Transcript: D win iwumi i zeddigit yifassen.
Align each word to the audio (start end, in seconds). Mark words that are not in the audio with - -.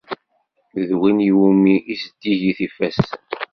D 0.87 0.89
win 0.99 1.19
iwumi 1.29 1.75
i 1.91 1.93
zeddigit 2.01 2.59
yifassen. 2.63 3.09